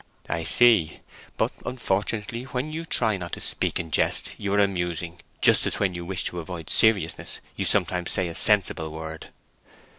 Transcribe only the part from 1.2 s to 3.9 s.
But, unfortunately, when you try not to speak